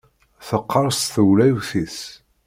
[0.47, 1.99] Teqqeṛṣ teylewt-is.